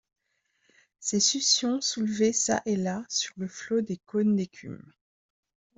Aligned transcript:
Ces 1.05 1.19
succions 1.19 1.79
soulevaient 1.79 2.33
çà 2.33 2.63
et 2.65 2.75
là 2.75 3.05
sur 3.07 3.35
le 3.37 3.47
flot 3.47 3.81
des 3.81 3.97
cônes 3.97 4.35
d’écume. 4.35 4.91